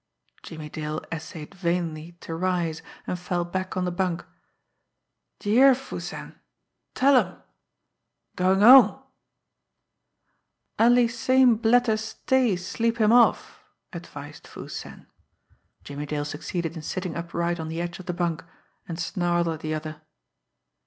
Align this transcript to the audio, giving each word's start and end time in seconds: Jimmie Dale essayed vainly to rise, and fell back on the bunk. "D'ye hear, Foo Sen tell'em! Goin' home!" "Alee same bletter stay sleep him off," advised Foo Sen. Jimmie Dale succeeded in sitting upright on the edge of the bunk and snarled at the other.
Jimmie 0.41 0.69
Dale 0.69 1.05
essayed 1.11 1.53
vainly 1.53 2.13
to 2.21 2.33
rise, 2.33 2.81
and 3.05 3.19
fell 3.19 3.45
back 3.45 3.77
on 3.77 3.85
the 3.85 3.91
bunk. 3.91 4.25
"D'ye 5.37 5.53
hear, 5.53 5.75
Foo 5.75 5.99
Sen 5.99 6.39
tell'em! 6.95 7.39
Goin' 8.35 8.61
home!" 8.61 8.99
"Alee 10.79 11.07
same 11.07 11.55
bletter 11.55 11.97
stay 11.99 12.55
sleep 12.55 12.97
him 12.99 13.11
off," 13.13 13.63
advised 13.93 14.47
Foo 14.47 14.67
Sen. 14.67 15.05
Jimmie 15.83 16.07
Dale 16.07 16.25
succeeded 16.25 16.75
in 16.75 16.81
sitting 16.81 17.15
upright 17.15 17.59
on 17.59 17.67
the 17.67 17.79
edge 17.79 17.99
of 17.99 18.07
the 18.07 18.13
bunk 18.17 18.43
and 18.87 18.99
snarled 18.99 19.49
at 19.49 19.59
the 19.59 19.75
other. 19.75 20.01